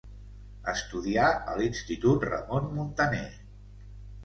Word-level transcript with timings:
Estudià 0.71 1.27
a 1.51 1.59
l'Institut 1.59 2.27
Ramon 2.31 2.73
Muntaner. 2.81 3.25